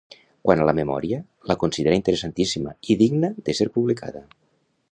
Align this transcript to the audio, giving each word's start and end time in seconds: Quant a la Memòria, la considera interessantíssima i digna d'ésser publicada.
Quant 0.47 0.61
a 0.61 0.63
la 0.69 0.73
Memòria, 0.77 1.19
la 1.51 1.57
considera 1.63 1.99
interessantíssima 2.01 2.73
i 2.95 2.99
digna 3.03 3.33
d'ésser 3.45 3.69
publicada. 3.77 4.25